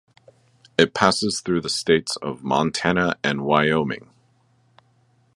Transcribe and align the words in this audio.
It 0.79 0.95
passes 0.95 1.41
through 1.41 1.61
the 1.61 1.69
states 1.69 2.15
of 2.23 2.43
Montana 2.43 3.19
and 3.23 3.41
Wyoming. 3.41 4.09